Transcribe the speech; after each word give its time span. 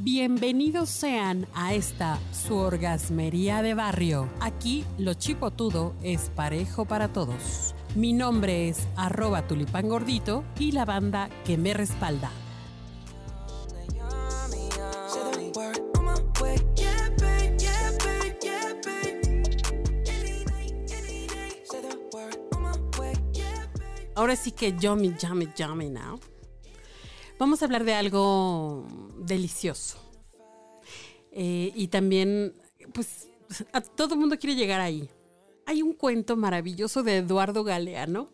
Bienvenidos 0.00 0.90
sean 0.90 1.48
a 1.54 1.74
esta 1.74 2.20
su 2.30 2.54
orgasmería 2.54 3.62
de 3.62 3.74
barrio. 3.74 4.28
Aquí 4.38 4.84
lo 4.96 5.14
chipotudo 5.14 5.92
es 6.04 6.30
parejo 6.36 6.84
para 6.84 7.12
todos. 7.12 7.74
Mi 7.96 8.12
nombre 8.12 8.68
es 8.68 8.86
arroba 8.94 9.48
tulipán 9.48 9.88
gordito 9.88 10.44
y 10.56 10.70
la 10.70 10.84
banda 10.84 11.28
que 11.44 11.58
me 11.58 11.74
respalda. 11.74 12.30
Ahora 24.14 24.36
sí 24.36 24.52
que 24.52 24.76
yummy, 24.78 25.12
yummy, 25.20 25.48
yummy 25.56 25.90
now. 25.90 26.20
Vamos 27.38 27.62
a 27.62 27.66
hablar 27.66 27.84
de 27.84 27.94
algo 27.94 28.86
delicioso. 29.18 29.98
Eh, 31.30 31.72
y 31.74 31.88
también, 31.88 32.52
pues, 32.92 33.28
a 33.72 33.80
todo 33.80 34.14
el 34.14 34.20
mundo 34.20 34.38
quiere 34.38 34.56
llegar 34.56 34.80
ahí. 34.80 35.08
Hay 35.66 35.82
un 35.82 35.92
cuento 35.92 36.36
maravilloso 36.36 37.02
de 37.02 37.18
Eduardo 37.18 37.62
Galeano 37.62 38.30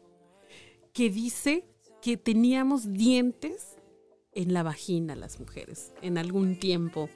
que 0.93 1.11
dice 1.11 1.67
que 2.01 2.17
teníamos 2.17 2.93
dientes 2.93 3.77
en 4.33 4.53
la 4.53 4.63
vagina 4.63 5.15
las 5.17 5.41
mujeres 5.41 5.93
en 6.03 6.19
algún 6.19 6.59
tiempo 6.59 7.09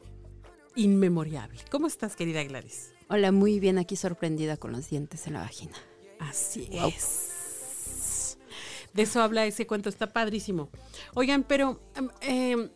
inmemoriable. 0.76 1.60
¿Cómo 1.70 1.86
estás, 1.86 2.16
querida 2.16 2.42
Gladys? 2.44 2.92
Hola, 3.08 3.32
muy 3.32 3.60
bien, 3.60 3.78
aquí 3.78 3.96
sorprendida 3.96 4.56
con 4.56 4.72
los 4.72 4.90
dientes 4.90 5.26
en 5.26 5.34
la 5.34 5.40
vagina. 5.40 5.74
Así 6.18 6.68
es. 6.70 8.37
De 8.94 9.02
eso 9.02 9.22
habla 9.22 9.46
ese 9.46 9.66
cuento, 9.66 9.88
está 9.88 10.12
padrísimo. 10.12 10.70
Oigan, 11.14 11.44
pero 11.44 11.80
eh, 12.20 12.70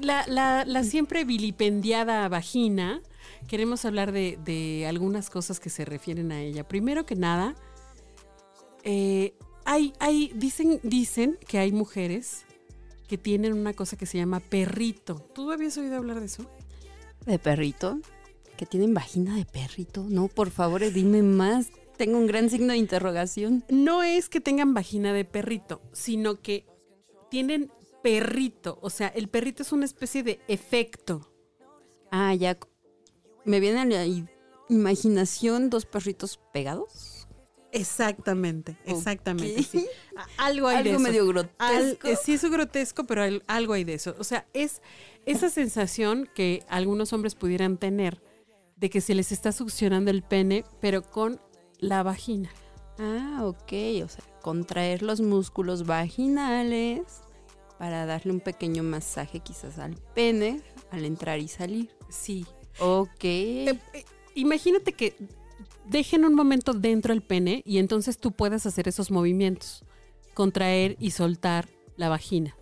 la, 0.00 0.64
la, 0.66 0.84
siempre 0.84 1.24
vilipendiada 1.24 2.28
vagina, 2.28 3.02
queremos 3.48 3.84
hablar 3.84 4.12
de, 4.12 4.38
de, 4.44 4.86
algunas 4.86 5.30
cosas 5.30 5.60
que 5.60 5.70
se 5.70 5.84
refieren 5.84 6.30
a 6.32 6.40
ella. 6.40 6.66
Primero 6.68 7.06
que 7.06 7.16
nada, 7.16 7.54
eh, 8.84 9.34
hay, 9.64 9.92
hay, 9.98 10.30
dicen, 10.34 10.80
dicen 10.82 11.38
que 11.48 11.58
hay 11.58 11.72
mujeres 11.72 12.44
que 13.08 13.18
tienen 13.18 13.52
una 13.52 13.72
cosa 13.72 13.96
que 13.96 14.06
se 14.06 14.18
llama 14.18 14.40
perrito. 14.40 15.16
¿Tú 15.34 15.50
habías 15.50 15.76
oído 15.76 15.96
hablar 15.96 16.20
de 16.20 16.26
eso? 16.26 16.44
¿De 17.26 17.38
perrito? 17.38 17.98
¿Que 18.56 18.66
tienen 18.66 18.94
vagina 18.94 19.36
de 19.36 19.44
perrito? 19.44 20.06
No, 20.08 20.28
por 20.28 20.50
favor, 20.50 20.80
dime 20.92 21.22
más. 21.22 21.70
Tengo 21.96 22.18
un 22.18 22.26
gran 22.26 22.50
signo 22.50 22.72
de 22.72 22.78
interrogación. 22.78 23.64
No 23.68 24.02
es 24.02 24.28
que 24.28 24.40
tengan 24.40 24.74
vagina 24.74 25.12
de 25.12 25.24
perrito, 25.24 25.80
sino 25.92 26.40
que 26.40 26.66
tienen 27.30 27.70
perrito. 28.02 28.78
O 28.82 28.90
sea, 28.90 29.08
el 29.08 29.28
perrito 29.28 29.62
es 29.62 29.72
una 29.72 29.84
especie 29.84 30.22
de 30.22 30.40
efecto. 30.48 31.30
Ah, 32.10 32.34
ya. 32.34 32.58
Me 33.44 33.60
viene 33.60 33.80
a 33.80 33.84
la 33.84 34.06
imaginación 34.68 35.70
dos 35.70 35.86
perritos 35.86 36.40
pegados. 36.52 37.26
Exactamente, 37.74 38.78
exactamente. 38.84 39.62
Sí. 39.64 39.88
Algo 40.36 40.68
hay 40.68 40.76
algo 40.76 40.90
de 40.90 40.96
eso. 40.96 41.00
medio 41.00 41.26
grotesco. 41.26 41.58
Al, 42.08 42.16
sí, 42.22 42.34
es 42.34 42.44
grotesco, 42.48 43.04
pero 43.04 43.22
al, 43.22 43.42
algo 43.48 43.72
hay 43.72 43.82
de 43.82 43.94
eso. 43.94 44.14
O 44.18 44.24
sea, 44.24 44.46
es 44.52 44.80
esa 45.26 45.50
sensación 45.50 46.28
que 46.34 46.62
algunos 46.68 47.12
hombres 47.12 47.34
pudieran 47.34 47.76
tener 47.76 48.22
de 48.76 48.90
que 48.90 49.00
se 49.00 49.14
les 49.14 49.32
está 49.32 49.50
succionando 49.50 50.12
el 50.12 50.22
pene, 50.22 50.64
pero 50.80 51.02
con 51.02 51.40
la 51.78 52.02
vagina. 52.02 52.50
Ah, 52.98 53.40
ok. 53.44 53.72
O 54.04 54.08
sea, 54.08 54.24
contraer 54.42 55.02
los 55.02 55.20
músculos 55.20 55.86
vaginales 55.86 57.02
para 57.78 58.06
darle 58.06 58.32
un 58.32 58.40
pequeño 58.40 58.82
masaje 58.82 59.40
quizás 59.40 59.78
al 59.78 59.96
pene 60.14 60.62
al 60.90 61.04
entrar 61.04 61.40
y 61.40 61.48
salir. 61.48 61.90
Sí. 62.08 62.46
Ok. 62.78 63.24
Eh, 63.24 63.78
eh, 63.92 64.04
imagínate 64.34 64.92
que 64.92 65.16
dejen 65.86 66.24
un 66.24 66.34
momento 66.34 66.72
dentro 66.72 67.12
del 67.12 67.22
pene 67.22 67.62
y 67.64 67.78
entonces 67.78 68.18
tú 68.18 68.32
puedas 68.32 68.66
hacer 68.66 68.88
esos 68.88 69.10
movimientos. 69.10 69.84
Contraer 70.34 70.96
y 70.98 71.10
soltar 71.10 71.68
la 71.96 72.08
vagina. 72.08 72.56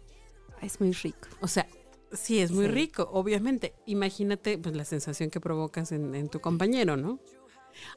Es 0.60 0.80
muy 0.80 0.92
rico. 0.92 1.28
O 1.40 1.48
sea, 1.48 1.66
sí, 2.12 2.38
es 2.38 2.52
muy 2.52 2.66
sí. 2.66 2.72
rico, 2.72 3.08
obviamente. 3.12 3.74
Imagínate 3.86 4.58
pues, 4.58 4.76
la 4.76 4.84
sensación 4.84 5.30
que 5.30 5.40
provocas 5.40 5.92
en, 5.92 6.14
en 6.14 6.28
tu 6.28 6.40
compañero, 6.40 6.96
¿no? 6.96 7.18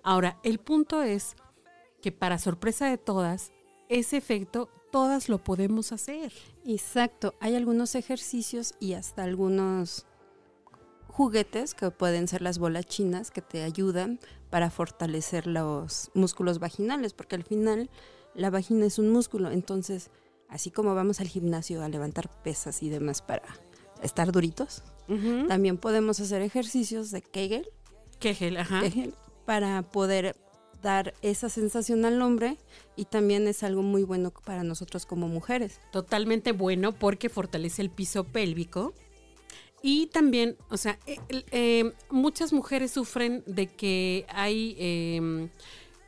Ahora, 0.03 0.39
el 0.43 0.59
punto 0.59 1.01
es 1.01 1.35
que 2.01 2.11
para 2.11 2.37
sorpresa 2.37 2.87
de 2.87 2.97
todas, 2.97 3.51
ese 3.89 4.17
efecto 4.17 4.69
todas 4.91 5.27
lo 5.27 5.43
podemos 5.43 5.91
hacer. 5.91 6.31
Exacto, 6.65 7.33
hay 7.39 7.55
algunos 7.55 7.95
ejercicios 7.95 8.75
y 8.79 8.93
hasta 8.93 9.23
algunos 9.23 10.05
juguetes 11.07 11.73
que 11.73 11.91
pueden 11.91 12.27
ser 12.27 12.41
las 12.41 12.59
bolas 12.59 12.85
chinas 12.85 13.31
que 13.31 13.41
te 13.41 13.63
ayudan 13.63 14.19
para 14.49 14.69
fortalecer 14.69 15.47
los 15.47 16.11
músculos 16.13 16.59
vaginales, 16.59 17.13
porque 17.13 17.35
al 17.35 17.43
final 17.43 17.89
la 18.33 18.49
vagina 18.49 18.85
es 18.85 18.99
un 18.99 19.09
músculo, 19.09 19.51
entonces 19.51 20.11
así 20.47 20.71
como 20.71 20.93
vamos 20.93 21.19
al 21.19 21.27
gimnasio 21.27 21.83
a 21.83 21.89
levantar 21.89 22.29
pesas 22.43 22.83
y 22.83 22.89
demás 22.89 23.21
para 23.21 23.43
estar 24.01 24.31
duritos, 24.31 24.83
uh 25.07 25.13
-huh. 25.13 25.47
también 25.47 25.77
podemos 25.77 26.19
hacer 26.19 26.41
ejercicios 26.41 27.11
de 27.11 27.21
Kegel. 27.21 27.67
Kegel, 28.19 28.57
ajá. 28.57 28.81
Kegel 28.81 29.13
para 29.45 29.81
poder 29.83 30.35
dar 30.81 31.13
esa 31.21 31.49
sensación 31.49 32.05
al 32.05 32.21
hombre 32.21 32.57
y 32.95 33.05
también 33.05 33.47
es 33.47 33.63
algo 33.63 33.81
muy 33.81 34.03
bueno 34.03 34.31
para 34.31 34.63
nosotros 34.63 35.05
como 35.05 35.27
mujeres. 35.27 35.79
Totalmente 35.91 36.51
bueno 36.51 36.91
porque 36.91 37.29
fortalece 37.29 37.81
el 37.81 37.89
piso 37.89 38.23
pélvico 38.23 38.93
y 39.87 40.07
también, 40.07 40.57
o 40.69 40.77
sea, 40.77 40.97
eh, 41.05 41.17
eh, 41.29 41.93
muchas 42.09 42.53
mujeres 42.53 42.91
sufren 42.91 43.43
de 43.45 43.67
que 43.67 44.25
hay 44.29 44.75
eh, 44.79 45.49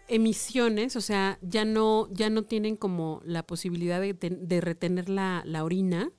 emisiones, 0.08 0.96
o 0.96 1.02
sea, 1.02 1.38
ya 1.42 1.64
no, 1.64 2.08
ya 2.12 2.30
no 2.30 2.44
tienen 2.44 2.76
como 2.76 3.22
la 3.24 3.44
posibilidad 3.44 4.02
de, 4.02 4.14
de 4.14 4.62
retener 4.62 5.10
la, 5.10 5.44
la 5.46 5.64
orina. 5.64 6.12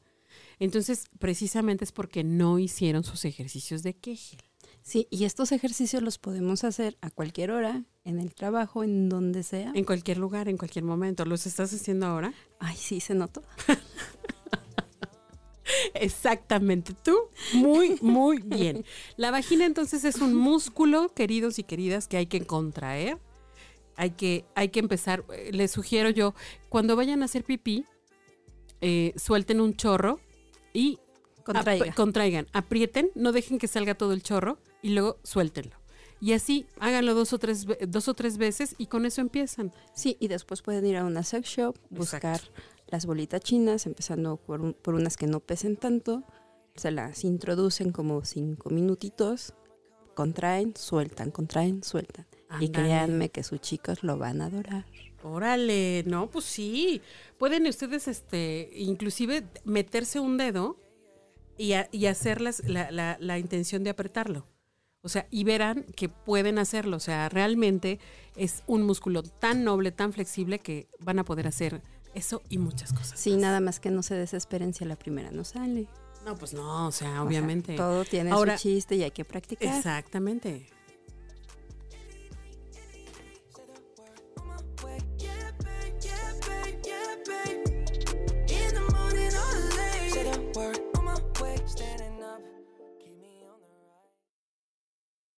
Entonces, 0.60 1.06
precisamente 1.18 1.84
es 1.84 1.90
porque 1.90 2.22
no 2.22 2.58
hicieron 2.58 3.02
sus 3.02 3.24
ejercicios 3.24 3.82
de 3.82 3.94
Kegel. 3.94 4.47
Sí, 4.88 5.06
y 5.10 5.26
estos 5.26 5.52
ejercicios 5.52 6.02
los 6.02 6.16
podemos 6.16 6.64
hacer 6.64 6.96
a 7.02 7.10
cualquier 7.10 7.50
hora, 7.50 7.84
en 8.06 8.18
el 8.18 8.34
trabajo, 8.34 8.82
en 8.82 9.10
donde 9.10 9.42
sea. 9.42 9.70
En 9.74 9.84
cualquier 9.84 10.16
lugar, 10.16 10.48
en 10.48 10.56
cualquier 10.56 10.86
momento. 10.86 11.26
¿Los 11.26 11.46
estás 11.46 11.74
haciendo 11.74 12.06
ahora? 12.06 12.32
Ay, 12.58 12.74
sí, 12.74 13.00
se 13.00 13.14
notó. 13.14 13.42
Exactamente, 15.92 16.94
tú 16.94 17.14
muy, 17.52 17.98
muy 18.00 18.38
bien. 18.38 18.86
La 19.18 19.30
vagina 19.30 19.66
entonces 19.66 20.04
es 20.04 20.22
un 20.22 20.34
músculo, 20.34 21.12
queridos 21.12 21.58
y 21.58 21.64
queridas, 21.64 22.08
que 22.08 22.16
hay 22.16 22.24
que 22.24 22.46
contraer. 22.46 23.18
Hay 23.94 24.12
que, 24.12 24.46
hay 24.54 24.70
que 24.70 24.80
empezar, 24.80 25.22
les 25.52 25.70
sugiero 25.70 26.08
yo, 26.08 26.34
cuando 26.70 26.96
vayan 26.96 27.20
a 27.20 27.26
hacer 27.26 27.44
pipí, 27.44 27.84
eh, 28.80 29.12
suelten 29.18 29.60
un 29.60 29.74
chorro 29.74 30.18
y 30.72 30.98
Contraiga. 31.44 31.90
ap 31.90 31.94
contraigan, 31.94 32.46
aprieten, 32.54 33.10
no 33.14 33.32
dejen 33.32 33.58
que 33.58 33.68
salga 33.68 33.94
todo 33.94 34.14
el 34.14 34.22
chorro 34.22 34.58
y 34.82 34.90
luego 34.90 35.18
suéltenlo. 35.22 35.76
Y 36.20 36.32
así 36.32 36.66
háganlo 36.80 37.14
dos 37.14 37.32
o 37.32 37.38
tres, 37.38 37.66
dos 37.86 38.08
o 38.08 38.14
tres 38.14 38.38
veces 38.38 38.74
y 38.78 38.86
con 38.86 39.06
eso 39.06 39.20
empiezan. 39.20 39.72
Sí, 39.94 40.16
y 40.20 40.28
después 40.28 40.62
pueden 40.62 40.84
ir 40.86 40.96
a 40.96 41.04
una 41.04 41.22
sex 41.22 41.48
shop, 41.48 41.76
buscar 41.90 42.36
Exacto. 42.36 42.62
las 42.88 43.06
bolitas 43.06 43.40
chinas, 43.40 43.86
empezando 43.86 44.36
por, 44.36 44.60
un, 44.60 44.74
por, 44.74 44.94
unas 44.94 45.16
que 45.16 45.26
no 45.26 45.40
pesen 45.40 45.76
tanto, 45.76 46.24
se 46.74 46.90
las 46.90 47.24
introducen 47.24 47.92
como 47.92 48.24
cinco 48.24 48.70
minutitos, 48.70 49.54
contraen, 50.14 50.74
sueltan, 50.76 51.30
contraen, 51.30 51.84
sueltan. 51.84 52.26
Andale. 52.48 52.64
Y 52.64 52.70
créanme 52.70 53.28
que 53.28 53.42
sus 53.42 53.60
chicos 53.60 54.02
lo 54.02 54.16
van 54.16 54.40
a 54.40 54.46
adorar. 54.46 54.86
Órale, 55.22 56.04
no, 56.06 56.30
pues 56.30 56.44
sí. 56.44 57.02
Pueden 57.38 57.66
ustedes, 57.66 58.08
este, 58.08 58.70
inclusive 58.74 59.44
meterse 59.64 60.18
un 60.20 60.38
dedo 60.38 60.76
y, 61.56 61.72
a, 61.72 61.88
y 61.92 62.06
hacer 62.06 62.40
las, 62.40 62.66
la, 62.66 62.90
la, 62.90 63.16
la, 63.20 63.38
intención 63.38 63.84
de 63.84 63.90
apretarlo. 63.90 64.46
O 65.02 65.08
sea, 65.08 65.26
y 65.30 65.44
verán 65.44 65.84
que 65.96 66.08
pueden 66.08 66.58
hacerlo. 66.58 66.96
O 66.96 67.00
sea, 67.00 67.28
realmente 67.28 67.98
es 68.36 68.62
un 68.66 68.82
músculo 68.82 69.22
tan 69.22 69.64
noble, 69.64 69.92
tan 69.92 70.12
flexible 70.12 70.58
que 70.58 70.88
van 71.00 71.18
a 71.18 71.24
poder 71.24 71.46
hacer 71.46 71.82
eso 72.14 72.42
y 72.48 72.58
muchas 72.58 72.92
cosas. 72.92 73.18
Sí, 73.18 73.32
más. 73.32 73.40
nada 73.40 73.60
más 73.60 73.80
que 73.80 73.90
no 73.90 74.02
se 74.02 74.14
desesperen 74.14 74.74
si 74.74 74.84
a 74.84 74.86
la 74.88 74.96
primera 74.96 75.30
no 75.30 75.44
sale. 75.44 75.86
No, 76.24 76.36
pues 76.36 76.52
no, 76.52 76.88
o 76.88 76.92
sea, 76.92 77.22
obviamente. 77.22 77.74
O 77.74 77.76
sea, 77.76 77.86
todo 77.86 78.04
tiene 78.04 78.30
Ahora, 78.30 78.58
su 78.58 78.68
chiste 78.68 78.96
y 78.96 79.02
hay 79.02 79.12
que 79.12 79.24
practicar. 79.24 79.76
Exactamente. 79.76 80.66